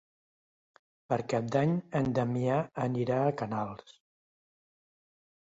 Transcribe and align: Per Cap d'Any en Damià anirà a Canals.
Per 1.11 1.19
Cap 1.33 1.51
d'Any 1.57 1.75
en 2.01 2.09
Damià 2.19 2.57
anirà 2.87 3.21
a 3.27 3.37
Canals. 3.43 3.97